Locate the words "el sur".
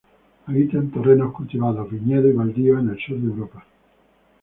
2.89-3.19